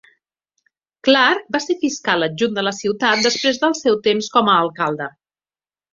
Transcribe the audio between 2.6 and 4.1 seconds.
la ciutat després del seu